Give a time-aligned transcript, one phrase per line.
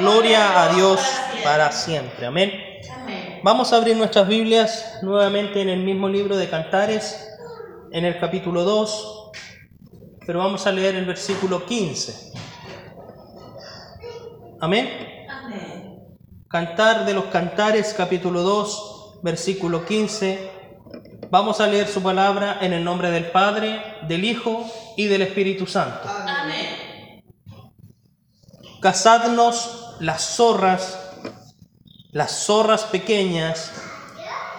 [0.00, 0.98] Gloria a Dios
[1.44, 2.24] para siempre.
[2.24, 2.52] Amén.
[3.42, 7.28] Vamos a abrir nuestras Biblias nuevamente en el mismo libro de Cantares,
[7.92, 9.30] en el capítulo 2,
[10.26, 12.32] pero vamos a leer el versículo 15.
[14.60, 14.88] Amén.
[16.48, 20.50] Cantar de los Cantares, capítulo 2, versículo 15.
[21.30, 24.64] Vamos a leer su palabra en el nombre del Padre, del Hijo
[24.96, 26.08] y del Espíritu Santo.
[26.08, 27.22] Amén.
[28.80, 30.98] Cazadnos las zorras,
[32.10, 33.70] las zorras pequeñas,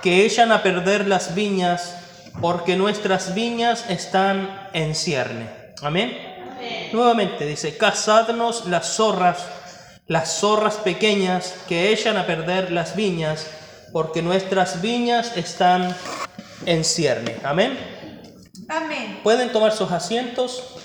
[0.02, 1.96] que echan a perder las viñas,
[2.40, 5.50] porque nuestras viñas están en cierne.
[5.82, 6.18] Amén.
[6.52, 6.90] Amén.
[6.94, 9.40] Nuevamente dice, cazadnos las zorras,
[10.08, 13.48] las zorras pequeñas, que echan a perder las viñas,
[13.92, 15.96] porque nuestras viñas están
[16.66, 17.38] en cierne.
[17.44, 17.78] Amén.
[18.70, 19.20] Amén.
[19.24, 20.81] Pueden tomar sus asientos.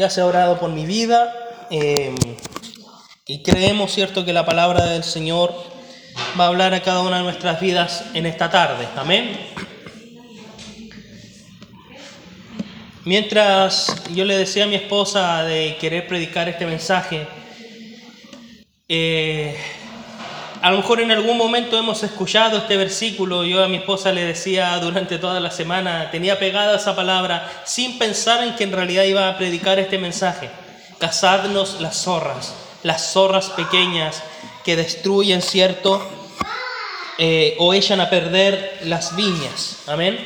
[0.00, 1.30] Ya se ha orado por mi vida
[1.70, 2.14] eh,
[3.26, 5.52] y creemos, ¿cierto?, que la palabra del Señor
[6.40, 8.88] va a hablar a cada una de nuestras vidas en esta tarde.
[8.96, 9.38] Amén.
[13.04, 17.26] Mientras yo le decía a mi esposa de querer predicar este mensaje,
[18.88, 19.54] eh,
[20.62, 24.24] a lo mejor en algún momento hemos escuchado este versículo, yo a mi esposa le
[24.24, 29.04] decía durante toda la semana, tenía pegada esa palabra sin pensar en que en realidad
[29.04, 30.50] iba a predicar este mensaje.
[30.98, 34.22] Cazadnos las zorras, las zorras pequeñas
[34.62, 36.06] que destruyen, ¿cierto?
[37.16, 39.78] Eh, o echan a perder las viñas.
[39.86, 40.18] Amén.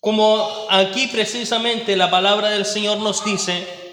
[0.00, 3.85] Como aquí precisamente la palabra del Señor nos dice,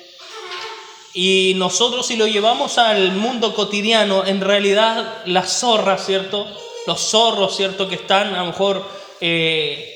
[1.14, 6.48] y nosotros si lo llevamos al mundo cotidiano, en realidad las zorras, ¿cierto?
[6.88, 7.88] Los zorros, ¿cierto?
[7.88, 8.84] Que están a lo mejor
[9.22, 9.90] eh,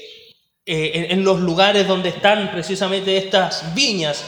[0.66, 4.24] eh, en, los lugares donde están precisamente estas viñas,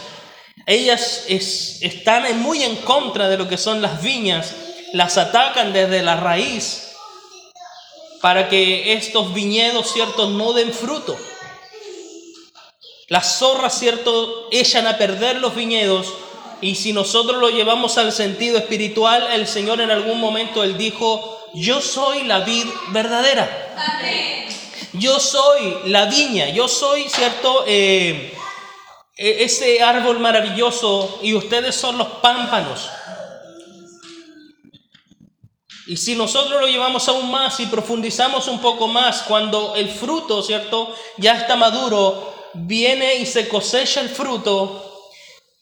[0.65, 4.55] ellas es- están muy en contra de lo que son las viñas,
[4.93, 6.91] las atacan desde la raíz
[8.21, 10.29] para que estos viñedos, ¿cierto?
[10.29, 11.15] No den fruto.
[13.07, 16.13] Las zorras, ¿cierto?, echan a perder los viñedos
[16.61, 21.39] y si nosotros lo llevamos al sentido espiritual, el Señor en algún momento, Él dijo,
[21.53, 23.75] yo soy la vid verdadera.
[23.77, 24.45] Amén.
[24.93, 28.33] Yo soy la viña, yo soy, ¿cierto?, Eh,
[29.15, 32.89] e- ese árbol maravilloso y ustedes son los pámpanos.
[35.87, 40.43] Y si nosotros lo llevamos aún más y profundizamos un poco más, cuando el fruto,
[40.43, 44.88] ¿cierto?, ya está maduro, viene y se cosecha el fruto,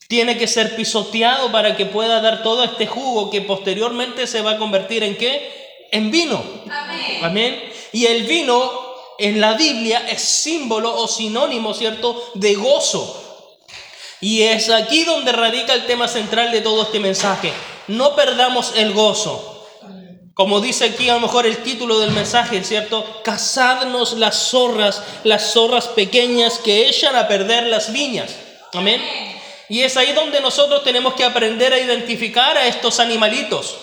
[0.08, 4.52] tiene que ser pisoteado para que pueda dar todo este jugo que posteriormente se va
[4.52, 5.88] a convertir en qué?
[5.92, 6.42] En vino.
[6.70, 7.24] Amén.
[7.24, 7.64] Amén.
[7.92, 8.72] Y el vino
[9.20, 13.24] en la Biblia es símbolo o sinónimo, ¿cierto?, de gozo.
[14.22, 17.52] Y es aquí donde radica el tema central de todo este mensaje.
[17.88, 19.56] No perdamos el gozo.
[20.34, 23.22] Como dice aquí a lo mejor el título del mensaje, ¿cierto?
[23.24, 28.36] Cazadnos las zorras, las zorras pequeñas que echan a perder las viñas.
[28.74, 29.02] Amén.
[29.70, 33.76] Y es ahí donde nosotros tenemos que aprender a identificar a estos animalitos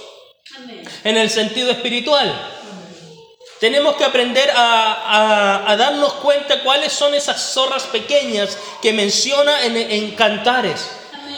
[0.56, 0.82] Amén.
[1.04, 2.50] en el sentido espiritual.
[3.60, 9.64] Tenemos que aprender a, a- a darnos cuenta cuáles son esas zorras pequeñas que menciona
[9.64, 10.90] en, en Cantares,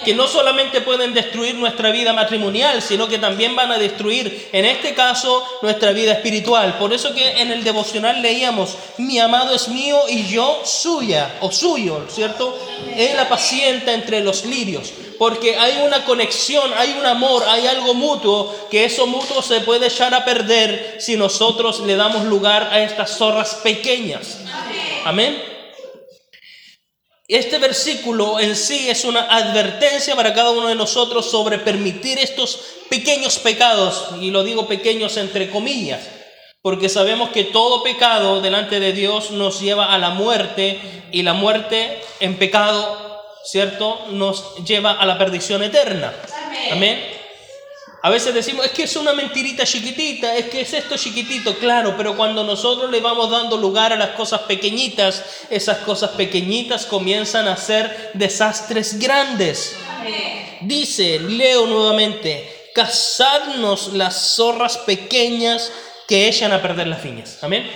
[0.05, 4.65] que no solamente pueden destruir nuestra vida matrimonial, sino que también van a destruir, en
[4.65, 6.79] este caso, nuestra vida espiritual.
[6.79, 11.51] Por eso que en el devocional leíamos, mi amado es mío y yo suya, o
[11.51, 12.57] suyo, ¿cierto?
[12.97, 18.55] Él apacienta entre los lirios porque hay una conexión, hay un amor, hay algo mutuo,
[18.71, 23.17] que eso mutuo se puede echar a perder si nosotros le damos lugar a estas
[23.17, 24.39] zorras pequeñas.
[25.05, 25.56] Amén.
[27.29, 32.61] Este versículo en sí es una advertencia para cada uno de nosotros sobre permitir estos
[32.89, 36.01] pequeños pecados, y lo digo pequeños entre comillas,
[36.63, 40.81] porque sabemos que todo pecado delante de Dios nos lleva a la muerte,
[41.11, 46.13] y la muerte en pecado, ¿cierto?, nos lleva a la perdición eterna.
[46.45, 46.72] Amén.
[46.72, 47.16] Amén.
[48.07, 51.97] A veces decimos, es que es una mentirita chiquitita, es que es esto chiquitito, claro,
[51.97, 57.49] pero cuando nosotros le vamos dando lugar a las cosas pequeñitas, esas cosas pequeñitas comienzan
[57.49, 59.75] a ser desastres grandes.
[60.61, 65.73] Dice, leo nuevamente, cazadnos las zorras pequeñas
[66.07, 67.39] que echan a perder las viñas.
[67.43, 67.69] Amén.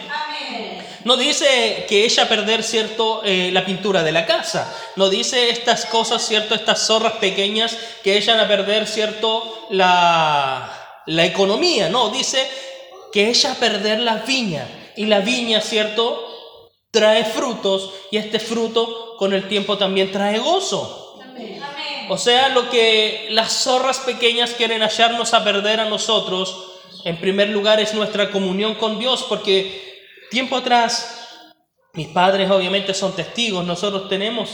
[1.05, 4.75] No dice que echa a perder, ¿cierto?, eh, la pintura de la casa.
[4.97, 11.25] No dice estas cosas, ¿cierto?, estas zorras pequeñas que echan a perder, ¿cierto?, la, la
[11.25, 11.89] economía.
[11.89, 12.47] No, dice
[13.13, 14.67] que echa a perder la viña.
[14.97, 16.27] Y la viña, ¿cierto?,
[16.91, 21.19] trae frutos y este fruto con el tiempo también trae gozo.
[21.23, 21.61] Amén.
[22.09, 26.73] O sea, lo que las zorras pequeñas quieren hallarnos a perder a nosotros,
[27.05, 29.90] en primer lugar es nuestra comunión con Dios, porque
[30.31, 31.29] tiempo atrás,
[31.93, 34.51] mis padres obviamente son testigos, nosotros tenemos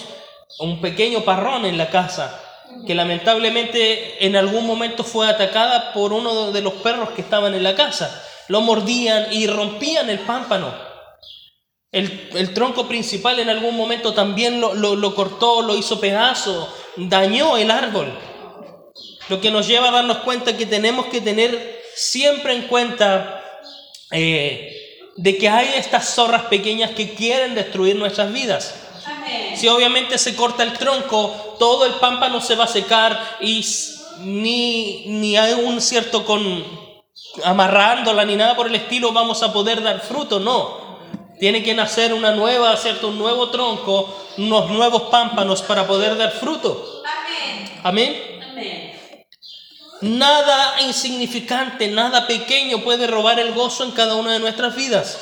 [0.58, 2.43] un pequeño parrón en la casa,
[2.87, 7.62] que lamentablemente en algún momento fue atacada por uno de los perros que estaban en
[7.62, 8.23] la casa.
[8.49, 10.75] Lo mordían y rompían el pámpano.
[11.93, 18.12] El, tronco principal en algún momento también lo cortó, lo hizo pedazo, dañó el árbol.
[19.28, 23.43] Lo que nos lleva a darnos cuenta que tenemos que tener siempre en cuenta
[24.12, 24.75] eh,
[25.16, 28.74] de que hay estas zorras pequeñas que quieren destruir nuestras vidas.
[29.06, 29.56] Amén.
[29.56, 33.64] Si obviamente se corta el tronco, todo el pámpano se va a secar y
[34.20, 36.64] ni, ni hay un cierto con
[37.44, 40.86] amarrándola ni nada por el estilo vamos a poder dar fruto, no.
[41.38, 46.30] Tiene que nacer una nueva, cierto, un nuevo tronco, unos nuevos pámpanos para poder dar
[46.32, 47.02] fruto.
[47.04, 47.80] Amén.
[47.82, 48.40] Amén.
[48.50, 48.95] Amén.
[50.02, 55.19] Nada insignificante, nada pequeño puede robar el gozo en cada una de nuestras vidas.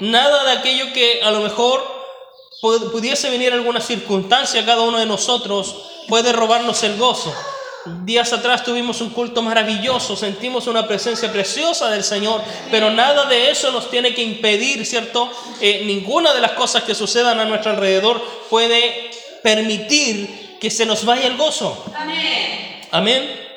[0.00, 1.84] Nada de aquello que a lo mejor
[2.62, 5.76] pu- pudiese venir alguna circunstancia a cada uno de nosotros
[6.08, 7.34] puede robarnos el gozo.
[8.04, 13.50] Días atrás tuvimos un culto maravilloso, sentimos una presencia preciosa del Señor, pero nada de
[13.50, 15.30] eso nos tiene que impedir, ¿cierto?
[15.60, 18.20] Eh, ninguna de las cosas que sucedan a nuestro alrededor
[18.50, 19.10] puede
[19.42, 21.84] permitir que se nos vaya el gozo.
[21.94, 22.80] Amén.
[22.90, 23.47] Amén.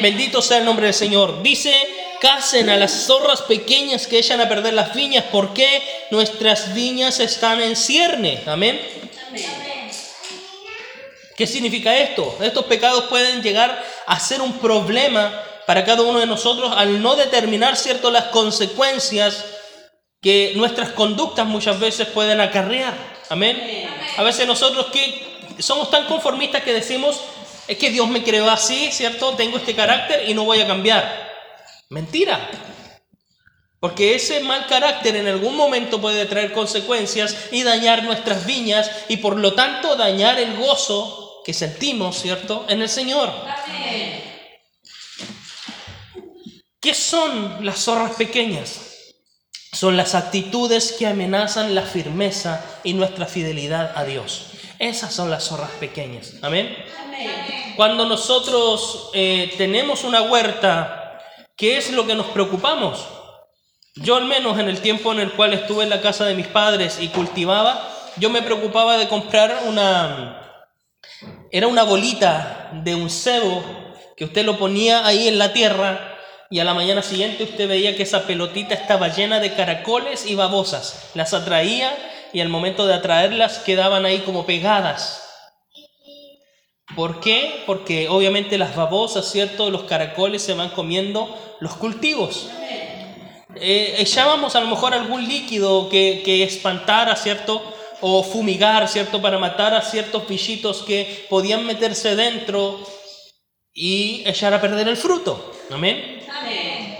[0.00, 1.42] Bendito sea el nombre del Señor.
[1.42, 1.74] Dice,
[2.20, 7.60] casen a las zorras pequeñas que echan a perder las viñas, porque nuestras viñas están
[7.60, 8.42] en cierne.
[8.46, 8.80] Amén.
[11.36, 12.36] ¿Qué significa esto?
[12.42, 17.14] Estos pecados pueden llegar a ser un problema para cada uno de nosotros al no
[17.14, 19.44] determinar, ¿cierto?, las consecuencias
[20.20, 22.94] que nuestras conductas muchas veces pueden acarrear.
[23.28, 23.88] Amén.
[24.16, 25.28] A veces nosotros que
[25.60, 27.20] somos tan conformistas que decimos,
[27.68, 29.34] es que Dios me creó así, ¿cierto?
[29.34, 31.28] Tengo este carácter y no voy a cambiar.
[31.90, 32.50] Mentira.
[33.78, 39.18] Porque ese mal carácter en algún momento puede traer consecuencias y dañar nuestras viñas y
[39.18, 42.64] por lo tanto dañar el gozo que sentimos, ¿cierto?
[42.68, 43.30] En el Señor.
[43.46, 44.24] Amén.
[46.80, 48.80] ¿Qué son las zorras pequeñas?
[49.72, 54.46] Son las actitudes que amenazan la firmeza y nuestra fidelidad a Dios.
[54.78, 56.34] Esas son las zorras pequeñas.
[56.42, 56.74] Amén.
[57.76, 61.20] Cuando nosotros eh, tenemos una huerta,
[61.56, 63.06] ¿qué es lo que nos preocupamos?
[63.94, 66.46] Yo al menos en el tiempo en el cual estuve en la casa de mis
[66.46, 70.44] padres y cultivaba, yo me preocupaba de comprar una...
[71.50, 73.62] Era una bolita de un cebo
[74.16, 76.16] que usted lo ponía ahí en la tierra
[76.50, 80.34] y a la mañana siguiente usted veía que esa pelotita estaba llena de caracoles y
[80.34, 81.10] babosas.
[81.14, 81.96] Las atraía
[82.32, 85.27] y al momento de atraerlas quedaban ahí como pegadas.
[86.94, 87.62] ¿Por qué?
[87.66, 89.70] Porque obviamente las babosas, ¿cierto?
[89.70, 92.48] Los caracoles se van comiendo los cultivos.
[93.56, 97.62] Eh, echábamos a lo mejor algún líquido que, que espantara, ¿cierto?
[98.00, 99.20] O fumigar, ¿cierto?
[99.20, 102.78] Para matar a ciertos bichitos que podían meterse dentro
[103.74, 105.52] y echar a perder el fruto.
[105.70, 106.20] Amén.
[106.30, 106.98] Amén.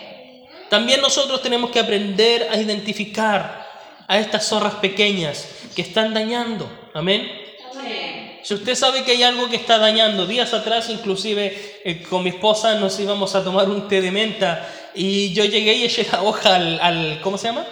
[0.68, 3.66] También nosotros tenemos que aprender a identificar
[4.06, 6.70] a estas zorras pequeñas que están dañando.
[6.94, 7.30] Amén.
[7.72, 8.07] Amén.
[8.48, 12.30] Si usted sabe que hay algo que está dañando, días atrás inclusive eh, con mi
[12.30, 16.22] esposa nos íbamos a tomar un té de menta y yo llegué y eché la
[16.22, 17.66] hoja al, al- ¿cómo se llama?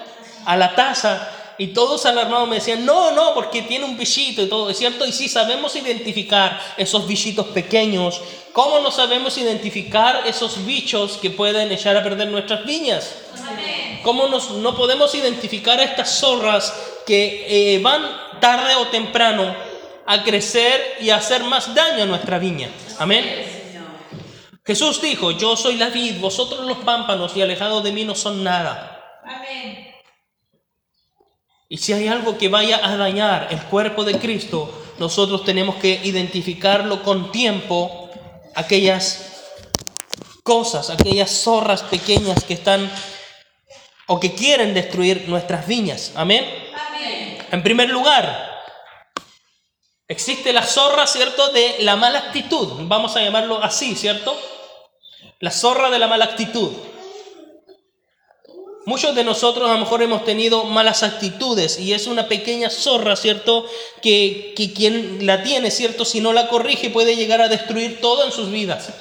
[0.45, 4.49] A la taza y todos alarmados me decían, no, no, porque tiene un bichito y
[4.51, 5.07] todo, ¿es cierto?
[5.07, 8.21] Y si sabemos identificar esos bichitos pequeños,
[8.53, 13.15] ¿cómo no sabemos identificar esos bichos que pueden echar a perder nuestras viñas?
[14.03, 16.75] ¿Cómo nos, no podemos identificar a estas zorras
[17.07, 18.03] que eh, van
[18.43, 19.66] tarde o temprano
[20.07, 22.69] a crecer y a hacer más daño a nuestra viña?
[22.99, 23.25] Amén.
[24.65, 28.43] Jesús dijo, yo soy la vid, vosotros los pámpanos y alejados de mí no son
[28.43, 29.21] nada.
[29.25, 29.95] Amén.
[31.69, 36.01] Y si hay algo que vaya a dañar el cuerpo de Cristo, nosotros tenemos que
[36.05, 38.11] identificarlo con tiempo,
[38.55, 39.45] aquellas
[40.43, 42.91] cosas, aquellas zorras pequeñas que están
[44.07, 46.13] o que quieren destruir nuestras viñas.
[46.15, 46.45] Amén.
[46.89, 47.39] Amén.
[47.51, 48.46] En primer lugar,
[50.09, 52.69] existe la zorra, ¿cierto?, de la mala actitud.
[52.81, 54.37] Vamos a llamarlo así, ¿cierto?
[55.41, 56.71] La zorra de la mala actitud.
[58.87, 63.17] Muchos de nosotros a lo mejor hemos tenido malas actitudes y es una pequeña zorra,
[63.17, 63.69] ¿cierto?
[64.01, 66.05] Que, que quien la tiene, ¿cierto?
[66.05, 68.93] Si no la corrige puede llegar a destruir todo en sus vidas.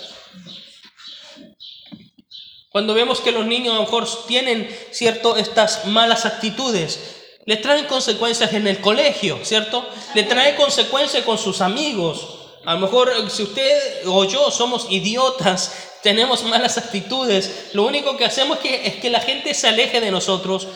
[2.71, 5.37] Cuando vemos que los niños a lo mejor tienen, ¿cierto?
[5.37, 6.99] Estas malas actitudes,
[7.45, 9.87] le traen consecuencias en el colegio, ¿cierto?
[10.15, 12.27] Le trae consecuencias con sus amigos.
[12.65, 18.17] A lo mejor eh, si usted o yo somos idiotas, tenemos malas actitudes, lo único
[18.17, 20.67] que hacemos es que, es que la gente se aleje de nosotros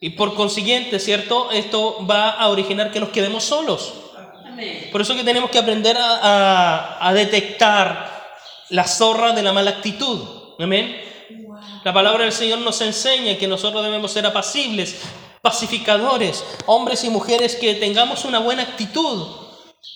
[0.00, 1.50] y por consiguiente, ¿cierto?
[1.52, 3.92] Esto va a originar que nos quedemos solos.
[4.92, 6.16] Por eso que tenemos que aprender a,
[6.98, 8.22] a- a detectar
[8.68, 10.20] la zorra de la mala actitud.
[10.58, 11.00] Amén.
[11.84, 14.96] La palabra del Señor nos enseña que nosotros debemos ser apacibles,
[15.42, 19.26] pacificadores, hombres y mujeres que tengamos una buena actitud,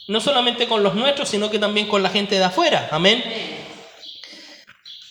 [0.08, 2.88] no solamente con los nuestros, sino que también con la gente de afuera.
[2.90, 3.24] Amén.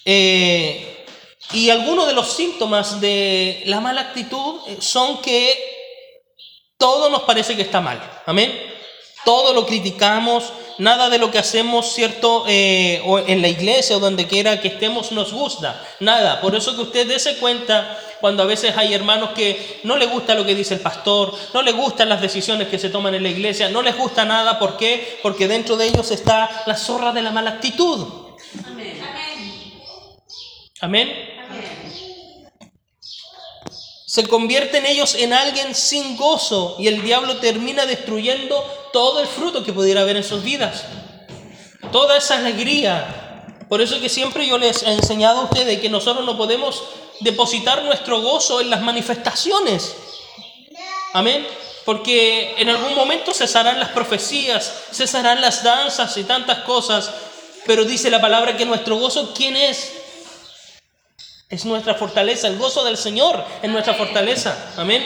[0.04, 1.06] Eh,
[1.54, 5.54] y algunos de los síntomas de la mala actitud eh, son que
[6.78, 8.22] todo nos parece que está mal.
[8.26, 8.54] Amén.
[9.24, 12.46] Todo lo criticamos, nada de lo que hacemos, ¿cierto?
[12.48, 15.82] Eh, o en la iglesia o donde quiera que estemos nos gusta.
[16.00, 16.42] Nada.
[16.42, 20.36] Por eso que usted dése cuenta cuando a veces hay hermanos que no les gusta
[20.36, 23.30] lo que dice el pastor, no les gustan las decisiones que se toman en la
[23.30, 24.60] iglesia, no les gusta nada.
[24.60, 25.20] ¿Por qué?
[25.22, 28.08] Porque dentro de ellos está la zorra de la mala actitud.
[28.66, 29.02] Amén.
[30.82, 31.10] Amén.
[31.10, 31.36] Amén.
[34.08, 38.64] Se convierten ellos en alguien sin gozo y el diablo termina destruyendo
[38.96, 40.86] todo el fruto que pudiera haber en sus vidas.
[41.92, 43.44] Toda esa alegría.
[43.68, 46.82] Por eso que siempre yo les he enseñado a ustedes que nosotros no podemos
[47.20, 49.98] depositar nuestro gozo en las manifestaciones.
[51.12, 51.46] Amén.
[51.84, 57.12] Porque en algún momento cesarán las profecías, cesarán las danzas y tantas cosas.
[57.66, 59.92] Pero dice la palabra que nuestro gozo, ¿quién es?
[61.50, 64.72] Es nuestra fortaleza, el gozo del Señor es nuestra fortaleza.
[64.78, 65.04] Amén.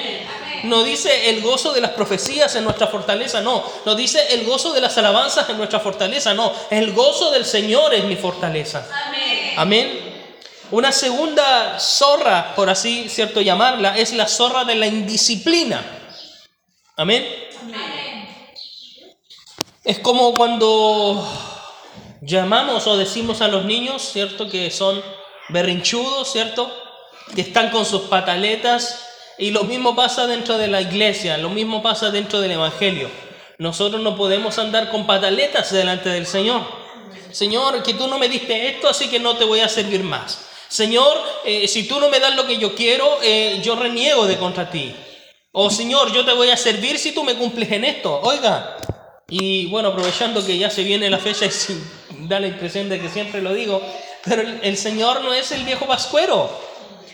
[0.63, 3.63] No dice el gozo de las profecías en nuestra fortaleza, no.
[3.85, 6.53] No dice el gozo de las alabanzas en nuestra fortaleza, no.
[6.69, 8.87] El gozo del Señor es mi fortaleza.
[9.07, 9.53] Amén.
[9.57, 10.09] Amén.
[10.71, 15.83] Una segunda zorra, por así cierto llamarla, es la zorra de la indisciplina.
[16.95, 17.27] Amén.
[17.61, 18.29] Amén.
[19.83, 21.27] Es como cuando
[22.21, 24.47] llamamos o decimos a los niños, ¿cierto?
[24.47, 25.01] Que son
[25.49, 26.71] berrinchudos, ¿cierto?
[27.33, 29.08] Que están con sus pataletas.
[29.39, 33.09] Y lo mismo pasa dentro de la iglesia, lo mismo pasa dentro del Evangelio.
[33.57, 36.61] Nosotros no podemos andar con pataletas delante del Señor.
[37.31, 40.45] Señor, que tú no me diste esto, así que no te voy a servir más.
[40.67, 44.37] Señor, eh, si tú no me das lo que yo quiero, eh, yo reniego de
[44.37, 44.93] contra ti.
[45.53, 48.19] O Señor, yo te voy a servir si tú me cumples en esto.
[48.21, 48.75] Oiga,
[49.29, 51.45] y bueno, aprovechando que ya se viene la fecha
[52.19, 53.81] y da la impresión de que siempre lo digo,
[54.25, 56.68] pero el, el Señor no es el viejo pascuero.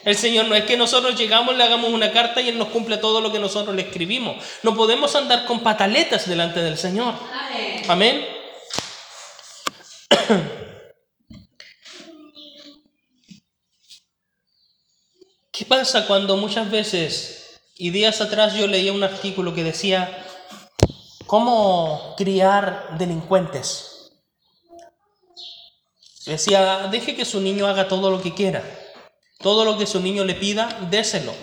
[0.05, 2.97] El Señor no es que nosotros llegamos, le hagamos una carta y Él nos cumple
[2.97, 4.37] todo lo que nosotros le escribimos.
[4.61, 7.15] No podemos andar con pataletas delante del Señor.
[7.33, 7.83] Amén.
[7.89, 8.25] Amén.
[15.51, 20.23] ¿Qué pasa cuando muchas veces, y días atrás yo leía un artículo que decía,
[21.25, 24.11] ¿cómo criar delincuentes?
[26.27, 28.84] Decía, deje que su niño haga todo lo que quiera.
[29.39, 31.33] Todo lo que su niño le pida, déselo.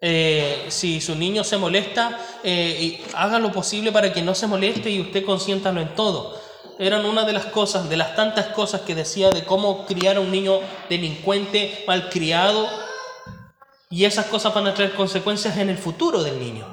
[0.00, 4.46] Eh, si su niño se molesta, eh, y haga lo posible para que no se
[4.46, 6.38] moleste y usted consiéntalo en todo.
[6.78, 10.20] Eran una de las cosas, de las tantas cosas que decía de cómo criar a
[10.20, 10.60] un niño
[10.90, 12.68] delincuente, malcriado.
[13.88, 16.66] Y esas cosas van a traer consecuencias en el futuro del niño.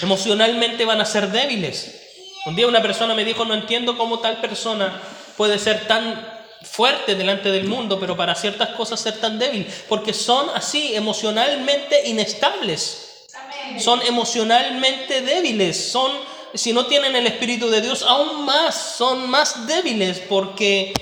[0.00, 2.02] Emocionalmente van a ser débiles.
[2.46, 5.00] Un día una persona me dijo, no entiendo cómo tal persona
[5.36, 6.35] puede ser tan
[6.70, 12.08] fuerte delante del mundo, pero para ciertas cosas ser tan débil, porque son así, emocionalmente
[12.08, 13.80] inestables, Amén.
[13.80, 16.12] son emocionalmente débiles, son,
[16.54, 20.92] si no tienen el Espíritu de Dios, aún más, son más débiles, porque,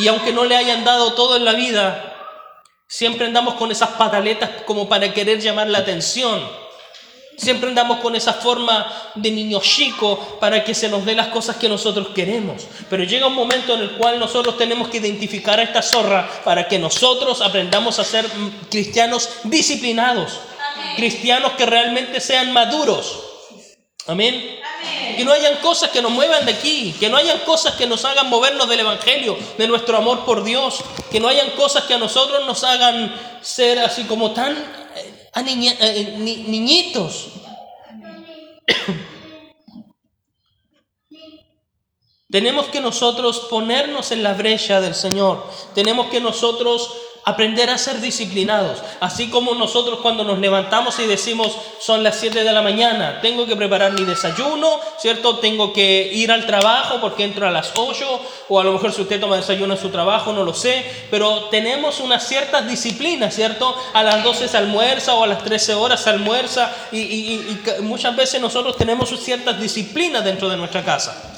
[0.00, 2.10] y aunque no le hayan dado todo en la vida,
[2.88, 6.63] siempre andamos con esas pataletas como para querer llamar la atención.
[7.36, 8.86] Siempre andamos con esa forma
[9.16, 12.62] de niño chico para que se nos dé las cosas que nosotros queremos.
[12.88, 16.68] Pero llega un momento en el cual nosotros tenemos que identificar a esta zorra para
[16.68, 20.38] que nosotros aprendamos a ser mm, cristianos disciplinados.
[20.96, 23.20] Cristianos que realmente sean maduros.
[24.06, 24.34] Amén.
[24.34, 25.16] Amén.
[25.16, 28.04] Que no hayan cosas que nos muevan de aquí, que no hayan cosas que nos
[28.04, 31.98] hagan movernos del Evangelio, de nuestro amor por Dios, que no hayan cosas que a
[31.98, 34.83] nosotros nos hagan ser así como tan
[35.34, 37.28] eh, aniña- eh, ni- niñitos.
[42.30, 45.44] Tenemos que nosotros ponernos en la brecha del Señor.
[45.74, 46.90] Tenemos que nosotros
[47.24, 48.82] aprender a ser disciplinados.
[49.00, 53.46] Así como nosotros cuando nos levantamos y decimos son las 7 de la mañana, tengo
[53.46, 55.38] que preparar mi desayuno, ¿cierto?
[55.38, 59.02] Tengo que ir al trabajo porque entro a las 8 o a lo mejor si
[59.02, 63.74] usted toma desayuno en su trabajo, no lo sé, pero tenemos unas ciertas disciplinas, ¿cierto?
[63.94, 67.62] A las 12 se almuerza o a las 13 horas se almuerza y, y- y-
[67.78, 71.30] y muchas veces nosotros tenemos ciertas disciplinas dentro de nuestra casa.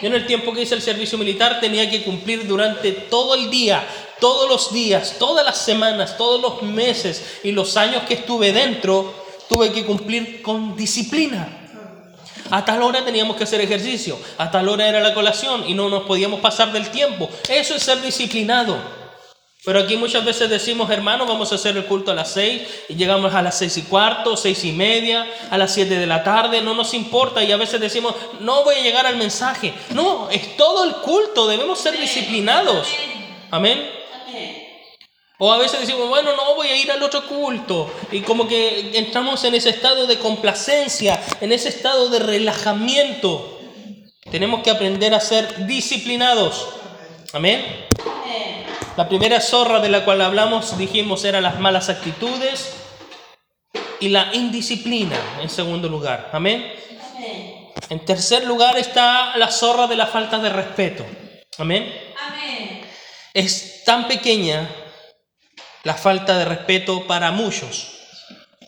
[0.00, 3.50] Yo en el tiempo que hice el servicio militar tenía que cumplir durante todo el
[3.50, 3.84] día,
[4.20, 9.12] todos los días, todas las semanas, todos los meses y los años que estuve dentro,
[9.48, 11.54] tuve que cumplir con disciplina.
[12.50, 15.88] A tal hora teníamos que hacer ejercicio, a tal hora era la colación y no
[15.88, 17.28] nos podíamos pasar del tiempo.
[17.48, 18.76] Eso es ser disciplinado.
[19.64, 22.94] Pero aquí muchas veces decimos, hermano, vamos a hacer el culto a las seis y
[22.94, 26.62] llegamos a las seis y cuarto, seis y media, a las siete de la tarde,
[26.62, 29.74] no nos importa y a veces decimos, no voy a llegar al mensaje.
[29.90, 32.88] No, es todo el culto, debemos ser disciplinados.
[33.50, 33.90] Amén.
[35.40, 37.90] O a veces decimos, bueno, no voy a ir al otro culto.
[38.10, 43.60] Y como que entramos en ese estado de complacencia, en ese estado de relajamiento.
[44.30, 46.68] Tenemos que aprender a ser disciplinados.
[47.32, 47.64] Amén.
[48.96, 52.74] La primera zorra de la cual hablamos, dijimos, eran las malas actitudes
[54.00, 56.30] y la indisciplina, en segundo lugar.
[56.32, 56.72] Amén.
[57.90, 61.06] En tercer lugar está la zorra de la falta de respeto.
[61.58, 62.07] Amén.
[63.34, 64.68] Es tan pequeña
[65.84, 67.98] la falta de respeto para muchos,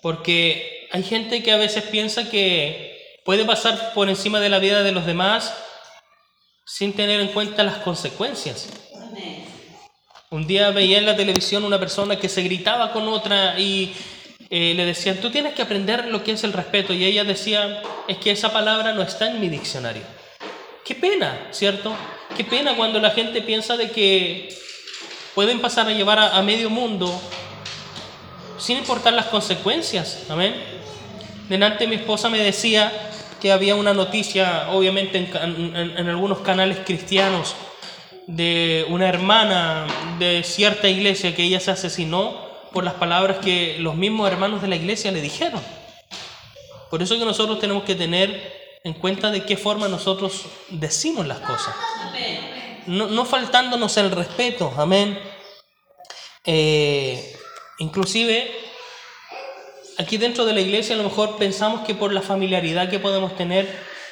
[0.03, 4.83] porque hay gente que a veces piensa que puede pasar por encima de la vida
[4.83, 5.55] de los demás
[6.67, 8.69] sin tener en cuenta las consecuencias.
[10.31, 13.93] Un día veía en la televisión una persona que se gritaba con otra y
[14.49, 16.93] eh, le decían, tú tienes que aprender lo que es el respeto.
[16.93, 20.03] Y ella decía, es que esa palabra no está en mi diccionario.
[20.85, 21.97] Qué pena, ¿cierto?
[22.37, 24.49] Qué pena cuando la gente piensa de que
[25.35, 27.21] pueden pasar a llevar a, medio mundo
[28.59, 30.27] sin importar las consecuencias.
[30.29, 30.55] Amén.
[31.49, 32.93] Delante mi esposa me decía
[33.41, 37.55] que había una noticia, obviamente en algunos canales cristianos,
[38.27, 39.87] de una hermana
[40.19, 44.69] de cierta iglesia que ella se asesinó por las palabras que los mismos hermanos de
[44.69, 45.61] la iglesia le dijeron.
[46.91, 51.41] Por eso que nosotros tenemos que tener en cuenta de qué forma nosotros decimos las
[51.41, 51.75] cosas
[52.87, 55.19] no, no faltándonos el respeto, amén.
[56.45, 57.37] Eh,
[57.79, 58.51] inclusive,
[59.99, 63.37] aquí dentro de la iglesia a lo mejor pensamos que por la familiaridad que podemos
[63.37, 63.69] tener,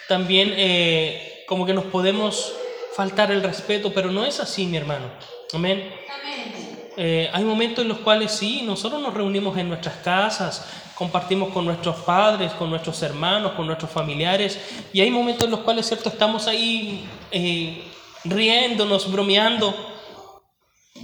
[0.09, 2.53] también eh, como que nos podemos
[2.95, 5.11] faltar el respeto, pero no es así, mi hermano,
[5.53, 5.93] amén.
[6.09, 6.93] Amén.
[6.97, 10.67] Eh, hay momentos en los cuales sí, nosotros nos reunimos en nuestras casas,
[10.99, 14.59] compartimos con nuestros padres, con nuestros hermanos, con nuestros familiares,
[14.93, 17.85] y hay momentos en los cuales, cierto, estamos ahí eh,
[18.25, 19.73] riéndonos, bromeando,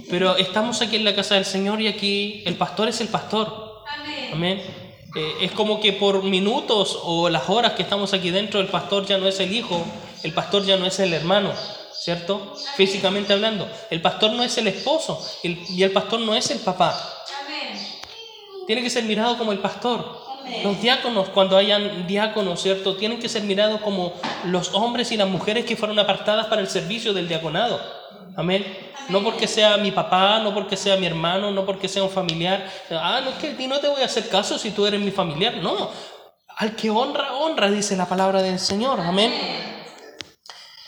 [0.09, 3.83] pero estamos aquí en la casa del Señor y aquí el pastor es el pastor.
[3.87, 4.29] Amén.
[4.33, 4.61] Amén.
[5.15, 9.05] Eh, es como que por minutos o las horas que estamos aquí dentro, el pastor
[9.05, 9.81] ya no es el hijo,
[10.23, 11.53] el pastor ya no es el hermano,
[11.93, 12.53] ¿cierto?
[12.75, 13.65] Físicamente hablando.
[13.89, 17.14] El pastor no es el esposo el- y el pastor no es el papá.
[18.67, 20.25] Tiene que ser mirado como el pastor.
[20.63, 22.95] Los diáconos, cuando hayan diáconos, ¿cierto?
[22.95, 24.13] Tienen que ser mirados como
[24.45, 27.81] los hombres y las mujeres que fueron apartadas para el servicio del diaconado.
[28.35, 28.65] Amén.
[29.09, 32.69] No porque sea mi papá, no porque sea mi hermano, no porque sea un familiar.
[32.91, 34.99] Ah, no es que a ti no te voy a hacer caso si tú eres
[34.99, 35.55] mi familiar.
[35.57, 35.89] No.
[36.57, 38.99] Al que honra, honra, dice la palabra del Señor.
[38.99, 39.33] Amén.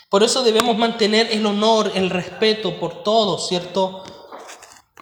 [0.08, 4.02] Por eso debemos mantener el honor, el respeto por todos, ¿cierto?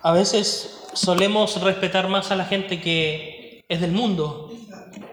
[0.03, 4.51] A veces solemos respetar más a la gente que es del mundo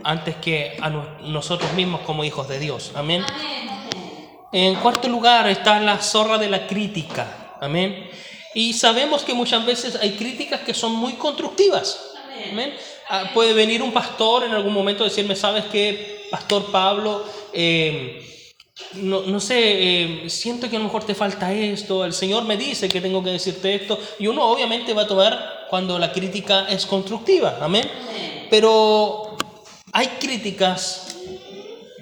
[0.03, 2.91] antes que a no- nosotros mismos como hijos de Dios.
[2.95, 3.23] Amén.
[4.51, 7.55] En cuarto lugar está la zorra de la crítica.
[7.61, 8.09] Amén.
[8.55, 12.11] Y sabemos que muchas veces hay críticas que son muy constructivas.
[12.51, 12.73] Amén.
[13.09, 17.25] Ah, puede venir un pastor en algún momento a decirme, ¿sabes qué, Pastor Pablo?
[17.51, 18.25] Eh,
[18.93, 22.57] no, no sé, eh, siento que a lo mejor te falta esto, el Señor me
[22.57, 26.67] dice que tengo que decirte esto, y uno obviamente va a tomar cuando la crítica
[26.69, 27.89] es constructiva, amén.
[28.49, 29.37] Pero
[29.91, 31.15] hay críticas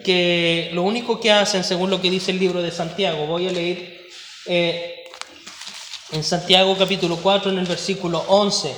[0.03, 3.51] que lo único que hacen, según lo que dice el libro de Santiago, voy a
[3.51, 4.01] leer
[4.47, 5.03] eh,
[6.11, 8.73] en Santiago capítulo 4, en el versículo 11,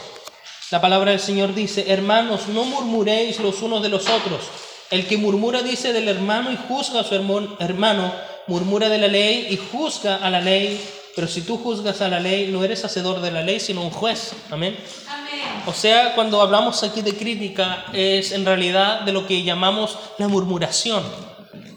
[0.73, 4.41] la palabra del Señor dice, hermanos, no murmuréis los unos de los otros.
[4.89, 7.15] El que murmura dice del hermano y juzga a su
[7.59, 8.13] hermano,
[8.47, 10.79] murmura de la ley y juzga a la ley.
[11.15, 13.91] Pero si tú juzgas a la ley, no eres hacedor de la ley, sino un
[13.91, 14.33] juez.
[14.49, 14.77] Amén.
[15.07, 15.63] Amén.
[15.67, 20.27] O sea, cuando hablamos aquí de crítica, es en realidad de lo que llamamos la
[20.27, 21.03] murmuración.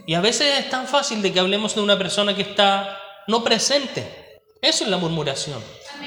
[0.06, 3.44] Y a veces es tan fácil de que hablemos de una persona que está no
[3.44, 4.40] presente.
[4.62, 5.62] Eso es la murmuración.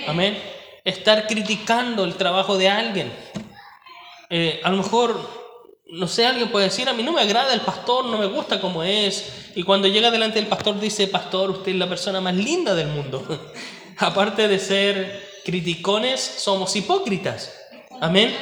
[0.08, 0.42] Amén.
[0.86, 3.12] estar criticando el trabajo de alguien.
[4.30, 5.39] Eh, a lo mejor,
[5.92, 8.62] no sé, alguien puede decir, a mí no me agrada el pastor, no me gusta
[8.62, 9.52] como es.
[9.56, 12.88] Y cuando llega delante del pastor dice, pastor, usted es la persona más linda del
[12.88, 13.52] mundo.
[13.98, 17.54] Aparte de ser criticones, somos hipócritas.
[18.00, 18.36] Amén.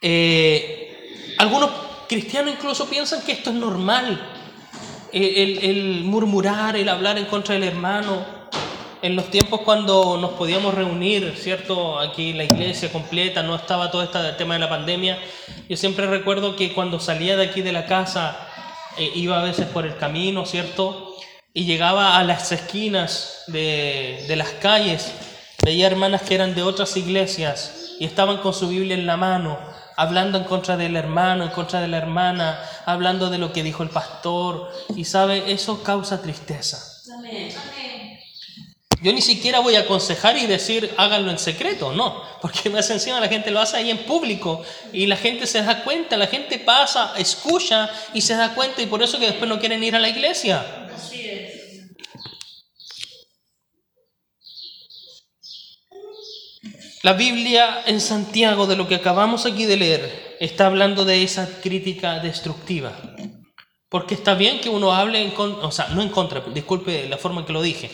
[0.00, 1.70] Eh, algunos
[2.08, 4.30] cristianos incluso piensan que esto es normal.
[5.12, 8.43] El, el murmurar, el hablar en contra del hermano,
[9.04, 11.98] en los tiempos cuando nos podíamos reunir, ¿cierto?
[11.98, 15.18] Aquí la iglesia completa, no estaba todo este tema de la pandemia.
[15.68, 18.34] Yo siempre recuerdo que cuando salía de aquí de la casa,
[18.96, 21.16] eh, iba a veces por el camino, ¿cierto?
[21.52, 25.12] Y llegaba a las esquinas de, de las calles,
[25.62, 29.58] veía hermanas que eran de otras iglesias y estaban con su Biblia en la mano,
[29.98, 33.82] hablando en contra del hermano, en contra de la hermana, hablando de lo que dijo
[33.82, 34.72] el pastor.
[34.96, 37.02] Y sabe, eso causa tristeza.
[37.12, 37.54] Amén.
[39.04, 43.20] Yo ni siquiera voy a aconsejar y decir háganlo en secreto, no, porque más encima
[43.20, 44.62] la gente lo hace ahí en público
[44.94, 48.86] y la gente se da cuenta, la gente pasa, escucha y se da cuenta y
[48.86, 50.88] por eso que después no quieren ir a la iglesia.
[50.96, 51.52] Así es.
[57.02, 61.60] La Biblia en Santiago, de lo que acabamos aquí de leer, está hablando de esa
[61.60, 62.98] crítica destructiva.
[63.90, 67.18] Porque está bien que uno hable en contra, o sea, no en contra, disculpe la
[67.18, 67.90] forma en que lo dije.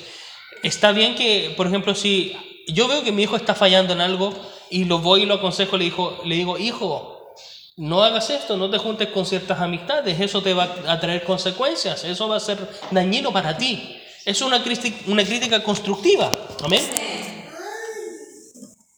[0.62, 2.36] Está bien que, por ejemplo, si
[2.68, 4.34] yo veo que mi hijo está fallando en algo
[4.68, 7.34] y lo voy y lo aconsejo, le digo, le digo hijo,
[7.76, 12.04] no hagas esto, no te juntes con ciertas amistades, eso te va a traer consecuencias,
[12.04, 12.58] eso va a ser
[12.90, 13.96] dañino para ti.
[14.26, 16.30] Es una, crítica, constructiva,
[16.62, 16.82] amén.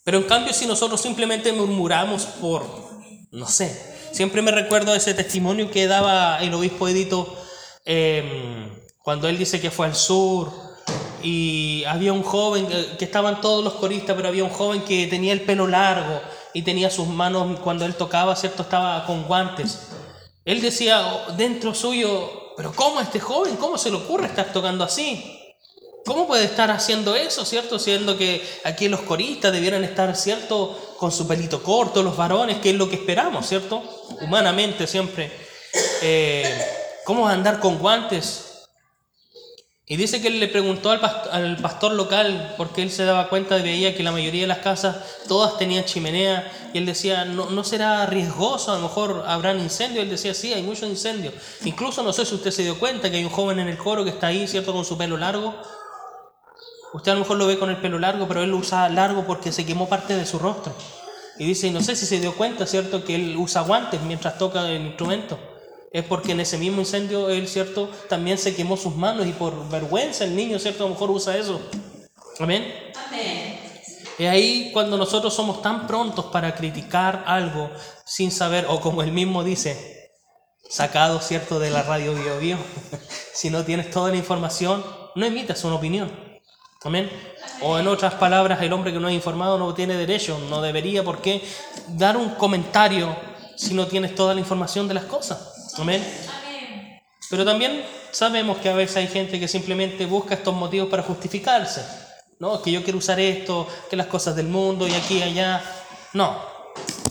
[0.04, 2.66] Pero en cambio, si nosotros simplemente murmuramos por,
[3.30, 3.70] no sé,
[4.10, 7.32] siempre me recuerdo ese testimonio que daba el obispo Edito
[7.84, 10.71] eh, cuando él dice que fue al sur
[11.22, 12.66] y había un joven,
[12.98, 16.20] que estaban todos los coristas, pero había un joven que tenía el pelo largo
[16.52, 18.62] y tenía sus manos, cuando él tocaba, ¿cierto?
[18.62, 19.88] Estaba con guantes.
[20.44, 21.04] Él decía
[21.36, 23.56] dentro suyo, pero ¿cómo este joven?
[23.56, 25.38] ¿Cómo se le ocurre estar tocando así?
[26.04, 27.78] ¿Cómo puede estar haciendo eso, cierto?
[27.78, 32.70] Siendo que aquí los coristas debieran estar, cierto, con su pelito corto, los varones, que
[32.70, 33.82] es lo que esperamos, cierto?
[34.20, 35.30] Humanamente siempre.
[36.02, 36.44] Eh,
[37.04, 38.51] ¿Cómo andar con guantes?
[39.92, 43.28] Y dice que él le preguntó al pastor, al pastor local, porque él se daba
[43.28, 44.96] cuenta y veía que la mayoría de las casas
[45.28, 50.04] todas tenían chimenea, y él decía, no, no será riesgoso, a lo mejor habrán incendios.
[50.04, 51.34] Él decía, sí, hay muchos incendios.
[51.66, 54.02] Incluso no sé si usted se dio cuenta que hay un joven en el coro
[54.02, 55.54] que está ahí, ¿cierto?, con su pelo largo.
[56.94, 59.26] Usted a lo mejor lo ve con el pelo largo, pero él lo usa largo
[59.26, 60.72] porque se quemó parte de su rostro.
[61.38, 64.66] Y dice, no sé si se dio cuenta, ¿cierto?, que él usa guantes mientras toca
[64.70, 65.38] el instrumento.
[65.92, 69.68] Es porque en ese mismo incendio él, ¿cierto?, también se quemó sus manos y por
[69.68, 71.60] vergüenza el niño, ¿cierto?, a lo mejor usa eso.
[72.40, 72.92] Amén.
[73.08, 73.60] Amén.
[74.18, 77.70] Y ahí cuando nosotros somos tan prontos para criticar algo
[78.06, 80.10] sin saber, o como él mismo dice,
[80.68, 82.56] sacado, ¿cierto?, de la radio Bio Bio,
[83.34, 86.10] si no tienes toda la información, no emitas una opinión.
[86.84, 87.10] Amén.
[87.60, 91.04] O en otras palabras, el hombre que no es informado no tiene derecho, no debería
[91.04, 91.42] por qué
[91.88, 93.14] dar un comentario
[93.56, 95.61] si no tienes toda la información de las cosas.
[95.78, 96.04] Amén.
[97.30, 101.82] Pero también sabemos que a veces hay gente que simplemente busca estos motivos para justificarse.
[102.38, 105.62] No, que yo quiero usar esto, que las cosas del mundo y aquí y allá.
[106.12, 106.36] No.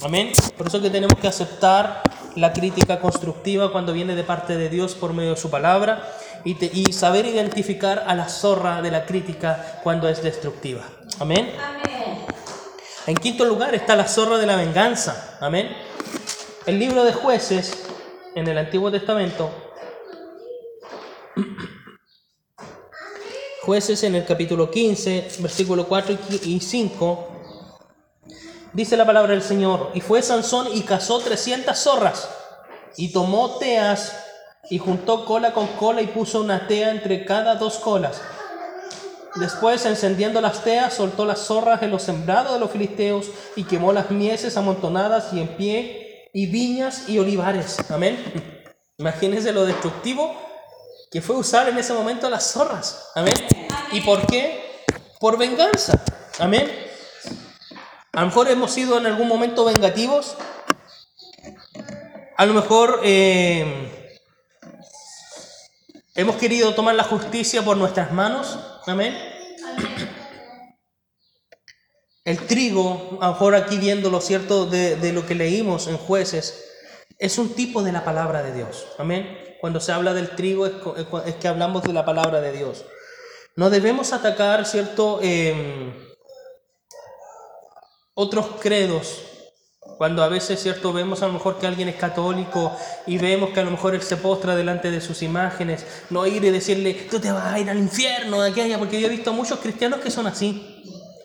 [0.03, 0.31] Amén.
[0.57, 2.01] Por eso que tenemos que aceptar
[2.35, 6.07] la crítica constructiva cuando viene de parte de Dios por medio de su palabra
[6.43, 10.83] y, te- y saber identificar a la zorra de la crítica cuando es destructiva.
[11.19, 11.53] Amén.
[11.63, 12.25] Amén.
[13.07, 15.37] En quinto lugar está la zorra de la venganza.
[15.41, 15.69] Amén.
[16.65, 17.85] El libro de jueces
[18.35, 19.49] en el Antiguo Testamento.
[23.63, 27.27] Jueces en el capítulo 15, versículo 4 y 5.
[28.73, 29.91] Dice la palabra del Señor.
[29.93, 32.29] Y fue Sansón y cazó 300 zorras.
[32.97, 34.17] Y tomó teas
[34.69, 38.21] y juntó cola con cola y puso una tea entre cada dos colas.
[39.35, 43.93] Después, encendiendo las teas, soltó las zorras en los sembrados de los filisteos y quemó
[43.93, 46.00] las mieses amontonadas y en pie,
[46.33, 47.77] y viñas y olivares.
[47.89, 48.17] Amén.
[48.97, 50.35] Imagínense lo destructivo
[51.11, 53.09] que fue usar en ese momento las zorras.
[53.15, 53.33] Amén.
[53.91, 54.83] ¿Y por qué?
[55.19, 56.01] Por venganza.
[56.39, 56.71] Amén.
[58.13, 60.37] A lo mejor hemos sido en algún momento vengativos.
[62.37, 64.19] A lo mejor eh,
[66.15, 68.57] hemos querido tomar la justicia por nuestras manos.
[68.87, 69.17] Amén.
[72.23, 75.97] El trigo, a lo mejor aquí viendo lo cierto de, de lo que leímos en
[75.97, 76.65] jueces,
[77.17, 78.87] es un tipo de la palabra de Dios.
[78.97, 79.37] Amén.
[79.59, 80.73] Cuando se habla del trigo es,
[81.25, 82.85] es que hablamos de la palabra de Dios.
[83.55, 85.19] No debemos atacar, ¿cierto?
[85.21, 85.93] Eh,
[88.13, 89.23] otros credos.
[89.97, 90.93] Cuando a veces, ¿cierto?
[90.93, 94.01] Vemos a lo mejor que alguien es católico y vemos que a lo mejor él
[94.01, 97.69] se postra delante de sus imágenes, no ir y decirle, tú te vas a ir
[97.69, 100.81] al infierno de aquella, porque yo he visto muchos cristianos que son así,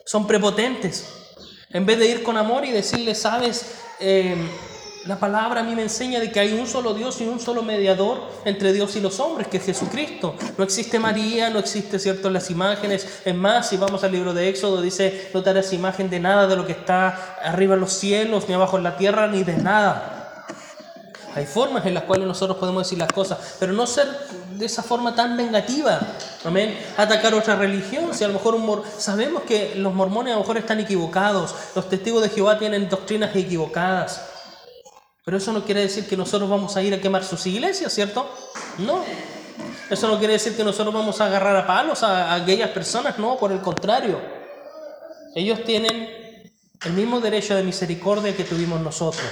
[0.07, 1.05] son prepotentes.
[1.69, 4.37] En vez de ir con amor y decirle, sabes, eh,
[5.05, 7.61] la palabra a mí me enseña de que hay un solo Dios y un solo
[7.61, 10.35] mediador entre Dios y los hombres, que es Jesucristo.
[10.57, 13.21] No existe María, no existe, ¿cierto?, las imágenes.
[13.25, 16.47] Es más, si vamos al libro de Éxodo, dice, no te harás imagen de nada
[16.47, 19.57] de lo que está arriba en los cielos, ni abajo en la tierra, ni de
[19.57, 20.16] nada.
[21.37, 24.07] Hay formas en las cuales nosotros podemos decir las cosas, pero no ser
[24.57, 25.99] de esa forma tan negativa.
[26.43, 26.75] Amén.
[26.97, 28.11] Atacar otra religión.
[28.15, 31.53] Si a lo mejor un mor sabemos que los mormones a lo mejor están equivocados,
[31.75, 34.19] los testigos de Jehová tienen doctrinas equivocadas.
[35.23, 38.27] Pero eso no quiere decir que nosotros vamos a ir a quemar sus iglesias, ¿cierto?
[38.79, 39.03] No.
[39.91, 43.37] Eso no quiere decir que nosotros vamos a agarrar a palos a, aquellas personas, no,
[43.37, 44.19] por el contrario.
[45.35, 46.51] Ellos tienen
[46.83, 49.27] el mismo derecho de misericordia que tuvimos nosotros.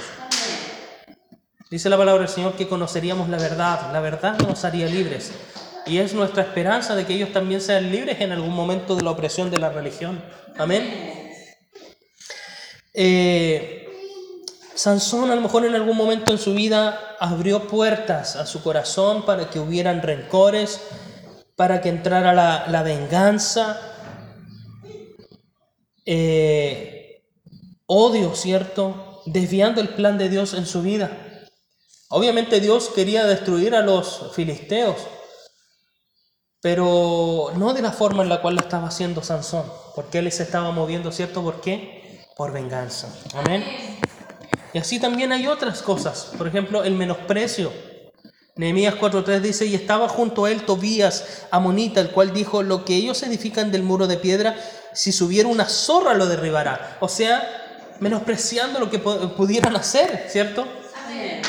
[1.68, 5.32] Dice la palabra del Señor que conoceríamos la verdad, la verdad nos haría libres.
[5.84, 9.10] Y es nuestra esperanza de que ellos también sean libres en algún momento de la
[9.10, 10.22] opresión de la religión.
[10.56, 11.32] Amén.
[12.94, 13.88] Eh,
[14.76, 19.24] Sansón a lo mejor en algún momento en su vida abrió puertas a su corazón
[19.24, 20.80] para que hubieran rencores,
[21.56, 23.80] para que entrara la, venganza,
[26.04, 27.24] eh,
[27.86, 29.22] odio, ¿cierto?
[29.26, 31.25] Desviando el plan de Dios en su vida.
[32.08, 34.96] Obviamente Dios quería destruir a los filisteos,
[36.60, 39.64] pero no de la forma en la cual lo estaba haciendo Sansón,
[39.94, 41.42] porque él se estaba moviendo, ¿cierto?
[41.42, 42.24] ¿Por qué?
[42.36, 43.08] Por venganza.
[43.34, 43.64] Amén.
[44.72, 47.72] Y así también hay otras cosas, por ejemplo, el menosprecio.
[48.56, 52.94] Nehemías 4.3 dice, y estaba junto a él Tobías, amonita, el cual dijo, lo que
[52.94, 54.56] ellos edifican del muro de piedra,
[54.94, 56.96] si subiera una zorra lo derribará.
[57.00, 60.66] O sea, menospreciando lo que pudieran hacer, ¿cierto?
[61.04, 61.42] Amén.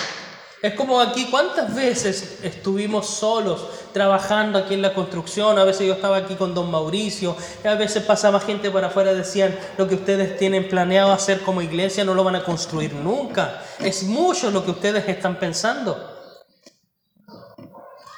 [0.62, 5.60] Es como aquí, ¿cuántas veces estuvimos solos trabajando aquí en la construcción?
[5.60, 9.18] A veces yo estaba aquí con don Mauricio, a veces pasaba gente por afuera y
[9.18, 13.62] decían, lo que ustedes tienen planeado hacer como iglesia no lo van a construir nunca.
[13.80, 16.16] Es mucho lo que ustedes están pensando.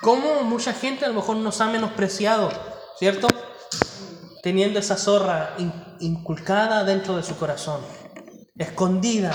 [0.02, 2.50] ¿Cómo mucha gente a lo mejor nos ha menospreciado,
[2.98, 3.28] ¿cierto?
[4.42, 5.56] Teniendo esa zorra
[6.00, 7.82] inculcada dentro de su corazón,
[8.58, 9.34] escondida,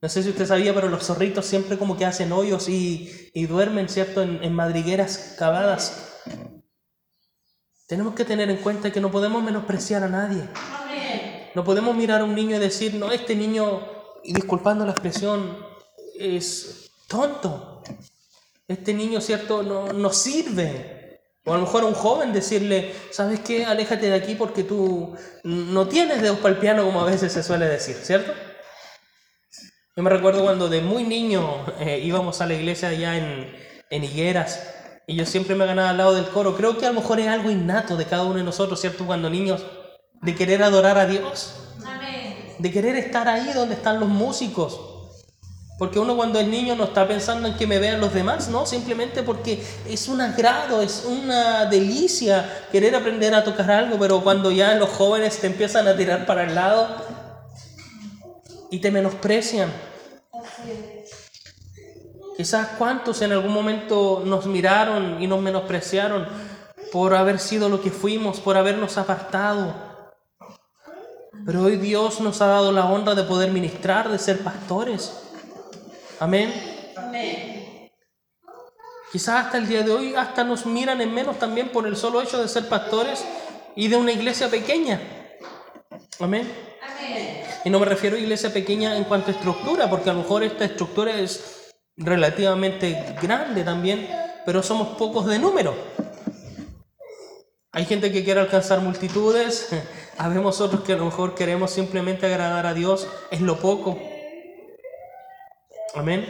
[0.00, 3.88] no sé si usted sabía, pero los zorritos siempre como que hacen hoyos y, duermen,
[3.88, 6.20] ¿cierto?, en, madrigueras cavadas.
[7.88, 10.44] Tenemos que tener en cuenta que no podemos menospreciar a nadie.
[11.54, 13.80] No podemos mirar a un niño y decir, no, este niño,
[14.22, 15.66] y disculpando la expresión,
[16.16, 17.82] es tonto.
[18.68, 21.22] Este niño, ¿cierto?, no, no sirve.
[21.44, 23.64] O a lo mejor a un joven decirle, ¿sabes qué?
[23.64, 27.42] Aléjate de aquí porque tú no tienes dedos para el piano como a veces se
[27.42, 28.32] suele decir, ¿cierto?
[29.98, 31.42] Yo me recuerdo cuando de muy niño
[31.80, 33.52] eh, íbamos a la iglesia allá en,
[33.90, 34.62] en Higueras
[35.08, 36.56] y yo siempre me ganaba al lado del coro.
[36.56, 39.06] Creo que a lo mejor es algo innato de cada uno de nosotros, ¿cierto?
[39.06, 39.60] Cuando niños,
[40.22, 41.54] de querer adorar a Dios.
[42.60, 44.78] De querer estar ahí donde están los músicos.
[45.80, 48.66] Porque uno cuando es niño no está pensando en que me vean los demás, no,
[48.66, 54.52] simplemente porque es un agrado, es una delicia querer aprender a tocar algo, pero cuando
[54.52, 56.86] ya los jóvenes te empiezan a tirar para el lado
[58.70, 59.87] y te menosprecian,
[62.36, 66.28] Quizás cuántos en algún momento nos miraron y nos menospreciaron
[66.92, 69.74] por haber sido lo que fuimos, por habernos apartado.
[71.44, 75.12] Pero hoy Dios nos ha dado la honra de poder ministrar, de ser pastores.
[76.20, 76.52] Amén.
[76.96, 77.90] Amén.
[79.10, 82.20] Quizás hasta el día de hoy hasta nos miran en menos también por el solo
[82.20, 83.24] hecho de ser pastores
[83.74, 85.00] y de una iglesia pequeña.
[86.20, 86.67] Amén.
[87.64, 90.42] Y no me refiero a iglesia pequeña en cuanto a estructura, porque a lo mejor
[90.42, 94.08] esta estructura es relativamente grande también,
[94.46, 95.74] pero somos pocos de número.
[97.72, 99.70] Hay gente que quiere alcanzar multitudes,
[100.18, 103.98] habemos otros que a lo mejor queremos simplemente agradar a Dios en lo poco.
[105.94, 106.26] Amén.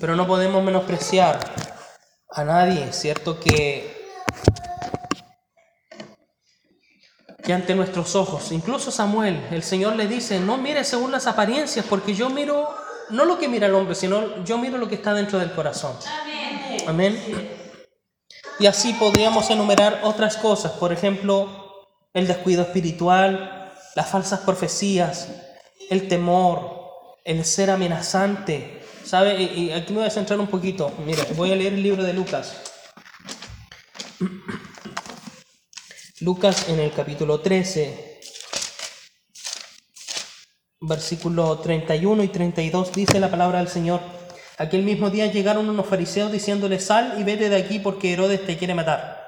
[0.00, 1.38] Pero no podemos menospreciar
[2.30, 3.40] a nadie, ¿cierto?
[3.40, 3.98] Que
[7.48, 8.52] que ante nuestros ojos.
[8.52, 12.68] Incluso Samuel, el Señor le dice, no mire según las apariencias, porque yo miro
[13.08, 15.96] no lo que mira el hombre, sino yo miro lo que está dentro del corazón.
[16.86, 17.18] Amén.
[18.58, 21.48] Y así podríamos enumerar otras cosas, por ejemplo,
[22.12, 25.30] el descuido espiritual, las falsas profecías,
[25.88, 28.82] el temor, el ser amenazante.
[29.06, 29.42] ¿Sabe?
[29.42, 30.92] Y aquí me voy a centrar un poquito.
[31.06, 32.58] Mira, voy a leer el libro de Lucas.
[36.20, 38.06] Lucas en el capítulo 13.
[40.80, 44.00] versículo 31 y 32, dice la palabra del Señor.
[44.58, 48.56] Aquel mismo día llegaron unos fariseos diciéndole, sal y vete de aquí porque Herodes te
[48.56, 49.24] quiere matar.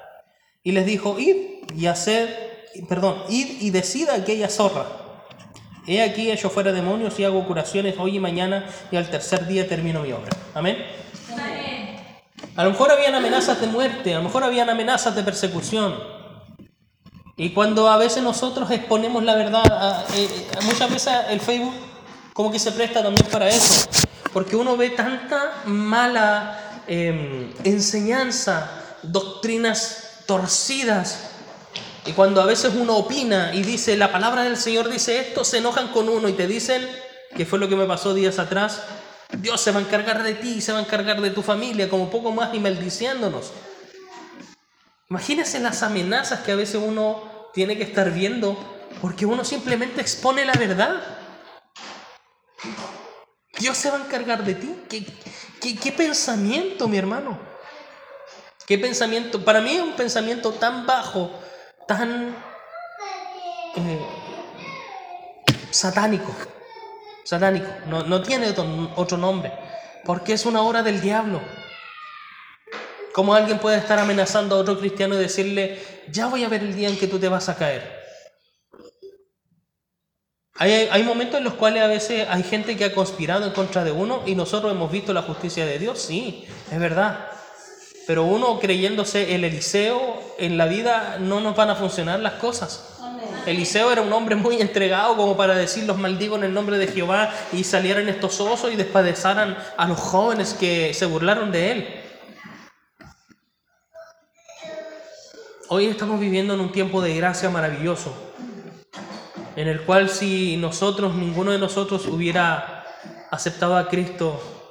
[0.63, 1.35] Y les dijo, id
[1.75, 4.85] y hacer, perdón, id y decida aquella zorra.
[5.87, 9.67] He aquí echo fuera demonios y hago curaciones hoy y mañana y al tercer día
[9.67, 10.31] termino mi obra.
[10.53, 10.77] Amén.
[11.31, 11.95] Amén.
[12.55, 16.20] A lo mejor habían amenazas de muerte, a lo mejor habían amenazas de persecución.
[17.41, 21.73] Y cuando a veces nosotros exponemos la verdad, a- eh, eh, muchas veces el Facebook
[22.33, 23.89] como que se presta también para eso.
[24.31, 28.69] Porque uno ve tanta mala eh, enseñanza,
[29.01, 31.31] doctrinas torcidas.
[32.05, 35.57] Y cuando a veces uno opina y dice, la palabra del Señor dice esto, se
[35.57, 36.87] enojan con uno y te dicen,
[37.35, 38.83] que fue lo que me pasó días atrás,
[39.39, 42.11] Dios se va a encargar de ti, se va a encargar de tu familia, como
[42.11, 43.51] poco más y maldiciéndonos.
[45.09, 48.57] Imagínense las amenazas que a veces uno tiene que estar viendo
[49.01, 51.01] porque uno simplemente expone la verdad.
[53.59, 54.75] Dios se va a encargar de ti.
[54.89, 55.05] ¿Qué,
[55.59, 57.39] qué, qué pensamiento, mi hermano?
[58.65, 59.43] ¿Qué pensamiento?
[59.43, 61.31] Para mí es un pensamiento tan bajo,
[61.87, 62.35] tan
[63.75, 63.99] eh,
[65.71, 66.33] satánico.
[67.23, 67.67] Satánico.
[67.87, 69.51] No, no tiene otro, otro nombre.
[70.05, 71.41] Porque es una obra del diablo.
[73.13, 76.75] ¿Cómo alguien puede estar amenazando a otro cristiano y decirle, ya voy a ver el
[76.75, 78.01] día en que tú te vas a caer?
[80.55, 83.83] Hay, hay momentos en los cuales a veces hay gente que ha conspirado en contra
[83.83, 87.27] de uno y nosotros hemos visto la justicia de Dios, sí, es verdad.
[88.07, 92.91] Pero uno creyéndose el Eliseo, en la vida no nos van a funcionar las cosas.
[93.45, 96.87] Eliseo era un hombre muy entregado como para decir los maldigo en el nombre de
[96.87, 102.00] Jehová y salieran estos osos y despadezaran a los jóvenes que se burlaron de él.
[105.73, 108.13] Hoy estamos viviendo en un tiempo de gracia maravilloso,
[109.55, 112.83] en el cual si nosotros, ninguno de nosotros hubiera
[113.31, 114.67] aceptado a Cristo,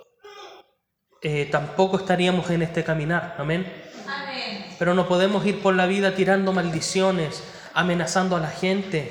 [1.22, 3.34] eh, tampoco estaríamos en este caminar.
[3.38, 3.72] Amén.
[4.06, 4.66] Amén.
[4.78, 9.10] Pero no podemos ir por la vida tirando maldiciones, amenazando a la gente.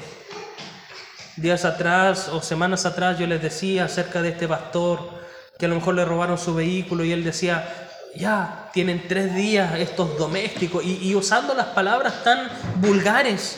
[1.37, 5.09] Días atrás o semanas atrás yo les decía acerca de este pastor
[5.57, 9.79] que a lo mejor le robaron su vehículo y él decía, ya, tienen tres días
[9.79, 13.57] estos domésticos y, y usando las palabras tan vulgares.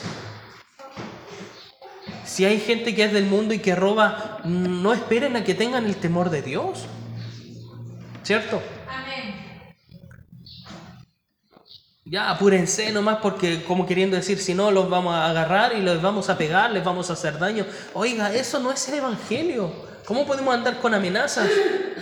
[2.26, 5.86] Si hay gente que es del mundo y que roba, no esperen a que tengan
[5.86, 6.86] el temor de Dios.
[8.24, 8.62] ¿Cierto?
[8.88, 9.76] Amén.
[12.06, 16.02] Ya, apúrense nomás porque como queriendo decir, si no los vamos a agarrar y los
[16.02, 17.66] vamos a pegar, les vamos a hacer daño.
[17.94, 19.72] Oiga, eso no es el Evangelio.
[20.06, 21.50] ¿Cómo podemos andar con amenazas,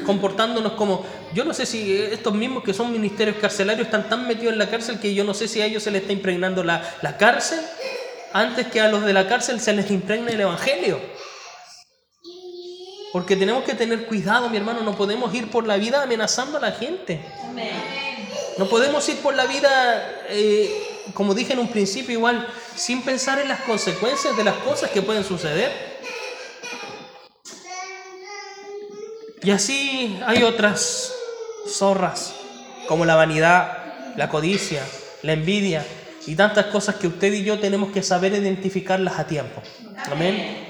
[0.05, 1.05] comportándonos como...
[1.33, 4.69] Yo no sé si estos mismos que son ministerios carcelarios están tan metidos en la
[4.69, 7.59] cárcel que yo no sé si a ellos se les está impregnando la, la cárcel
[8.33, 10.99] antes que a los de la cárcel se les impregne el Evangelio.
[13.11, 16.61] Porque tenemos que tener cuidado, mi hermano, no podemos ir por la vida amenazando a
[16.61, 17.21] la gente.
[18.57, 20.69] No podemos ir por la vida, eh,
[21.13, 25.01] como dije en un principio, igual, sin pensar en las consecuencias de las cosas que
[25.01, 25.71] pueden suceder.
[29.41, 31.15] Y así hay otras
[31.77, 32.33] zorras,
[32.87, 34.83] como la vanidad, la codicia,
[35.23, 35.85] la envidia
[36.25, 39.61] y tantas cosas que usted y yo tenemos que saber identificarlas a tiempo.
[40.11, 40.67] Amén.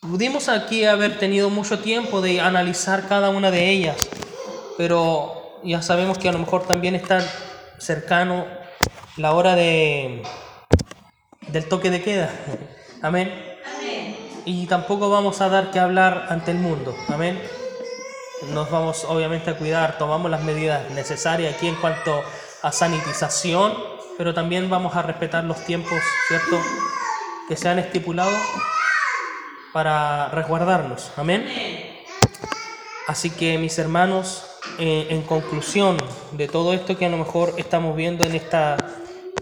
[0.00, 4.08] Pudimos aquí haber tenido mucho tiempo de analizar cada una de ellas,
[4.76, 7.20] pero ya sabemos que a lo mejor también está
[7.78, 8.46] cercano
[9.16, 10.22] la hora de,
[11.48, 12.30] del toque de queda.
[13.02, 13.32] Amén.
[13.76, 14.16] Amén.
[14.44, 16.96] Y tampoco vamos a dar que hablar ante el mundo.
[17.08, 17.40] Amén.
[18.46, 22.22] Nos vamos obviamente a cuidar, tomamos las medidas necesarias aquí en cuanto
[22.62, 23.74] a sanitización,
[24.16, 25.98] pero también vamos a respetar los tiempos,
[26.28, 26.56] ¿cierto?
[27.48, 28.30] Que se han estipulado
[29.72, 31.12] para resguardarnos.
[31.16, 31.46] Amén.
[33.08, 34.46] Así que mis hermanos,
[34.78, 35.96] eh, en conclusión
[36.32, 38.76] de todo esto que a lo mejor estamos viendo en esta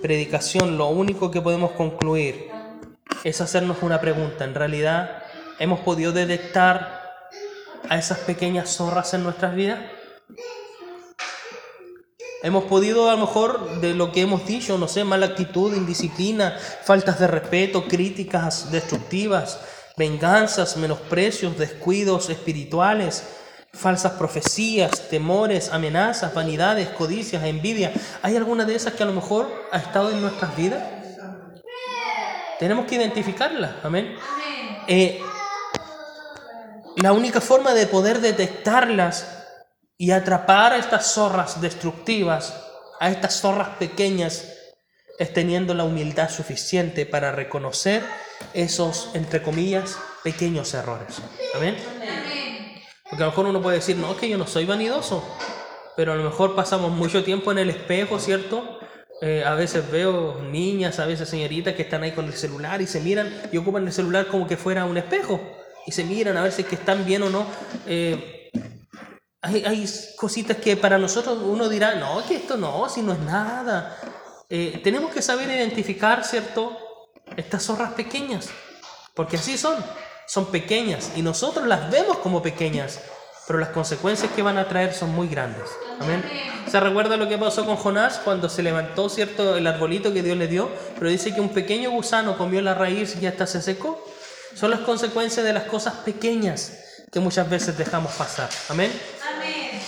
[0.00, 2.50] predicación, lo único que podemos concluir
[3.24, 4.44] es hacernos una pregunta.
[4.44, 5.22] En realidad,
[5.58, 7.05] ¿hemos podido detectar
[7.88, 9.80] a esas pequeñas zorras en nuestras vidas?
[12.42, 16.56] Hemos podido a lo mejor de lo que hemos dicho, no sé, mala actitud, indisciplina,
[16.84, 19.58] faltas de respeto, críticas destructivas,
[19.96, 23.24] venganzas, menosprecios, descuidos espirituales,
[23.72, 27.92] falsas profecías, temores, amenazas, vanidades, codicias, envidia.
[28.22, 30.82] ¿Hay alguna de esas que a lo mejor ha estado en nuestras vidas?
[32.58, 34.16] Tenemos que identificarlas, amén.
[34.16, 34.78] Amén.
[34.88, 35.20] Eh,
[36.96, 39.44] la única forma de poder detectarlas
[39.98, 42.54] y atrapar a estas zorras destructivas,
[43.00, 44.52] a estas zorras pequeñas,
[45.18, 48.02] es teniendo la humildad suficiente para reconocer
[48.54, 51.20] esos, entre comillas, pequeños errores.
[51.54, 51.76] Amén.
[53.08, 55.22] Porque a lo mejor uno puede decir, no, es que yo no soy vanidoso,
[55.96, 58.80] pero a lo mejor pasamos mucho tiempo en el espejo, ¿cierto?
[59.22, 62.86] Eh, a veces veo niñas, a veces señoritas que están ahí con el celular y
[62.86, 65.40] se miran y ocupan el celular como que fuera un espejo
[65.86, 67.46] y se miran a ver si es que están bien o no.
[67.86, 68.50] Eh,
[69.40, 73.20] hay, hay cositas que para nosotros uno dirá, no, que esto no, si no es
[73.20, 73.96] nada.
[74.48, 76.76] Eh, tenemos que saber identificar, ¿cierto?
[77.36, 78.48] Estas zorras pequeñas,
[79.14, 79.76] porque así son,
[80.26, 83.00] son pequeñas y nosotros las vemos como pequeñas,
[83.46, 85.68] pero las consecuencias que van a traer son muy grandes.
[86.00, 86.24] Amén.
[86.68, 90.36] ¿Se recuerda lo que pasó con Jonás cuando se levantó, cierto, el arbolito que Dios
[90.36, 90.68] le dio?
[90.98, 94.04] Pero dice que un pequeño gusano comió la raíz y hasta se secó.
[94.56, 96.72] Son las consecuencias de las cosas pequeñas
[97.12, 98.48] que muchas veces dejamos pasar.
[98.70, 98.90] Amén.
[99.36, 99.82] Amén.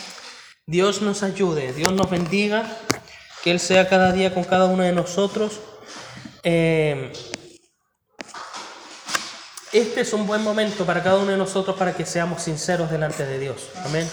[0.67, 2.67] Dios nos ayude, Dios nos bendiga,
[3.43, 5.61] que Él sea cada día con cada uno de nosotros.
[6.43, 7.11] Eh,
[9.73, 13.25] este es un buen momento para cada uno de nosotros para que seamos sinceros delante
[13.25, 13.71] de Dios.
[13.87, 14.07] Amén.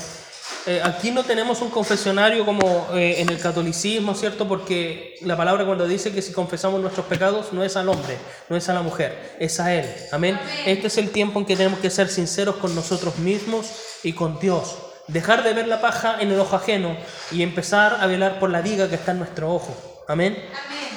[0.68, 4.47] Eh, aquí no tenemos un confesionario como eh, en el catolicismo, ¿cierto?
[4.47, 8.18] Porque la palabra cuando dice que si confesamos nuestros pecados no es al hombre,
[8.49, 9.88] no es a la mujer, es a Él.
[10.11, 10.39] Amén.
[10.66, 13.68] Este es el tiempo en que tenemos que ser sinceros con nosotros mismos
[14.01, 14.78] y con Dios.
[15.07, 16.97] Dejar de ver la paja en el ojo ajeno
[17.32, 20.03] y empezar a velar por la viga que está en nuestro ojo.
[20.07, 20.89] Amén Amén.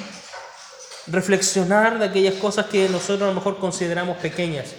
[1.09, 4.75] reflexionar de aquellas cosas que nosotros a lo mejor consideramos pequeñas,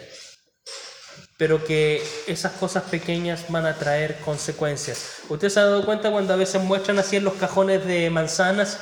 [1.40, 5.22] pero que esas cosas pequeñas van a traer consecuencias.
[5.30, 8.78] ¿Usted se ha dado cuenta cuando a veces muestran así en los cajones de manzanas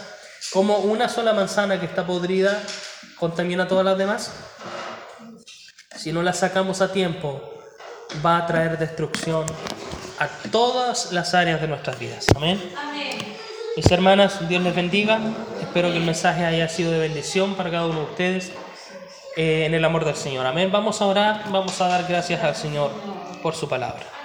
[0.51, 2.59] como una sola manzana que está podrida
[3.19, 4.31] contamina todas las demás?
[5.95, 7.39] Si no la sacamos a tiempo,
[8.25, 9.45] va a traer destrucción
[10.17, 12.25] a todas las áreas de nuestras vidas.
[12.35, 12.73] Amén.
[12.75, 13.19] Amén.
[13.75, 15.19] Mis hermanas, Dios les bendiga.
[15.61, 18.51] Espero que el mensaje haya sido de bendición para cada uno de ustedes
[19.37, 20.45] eh, en el amor del Señor.
[20.45, 20.71] Amén.
[20.71, 22.91] Vamos a orar, vamos a dar gracias al Señor
[23.41, 24.16] por su palabra.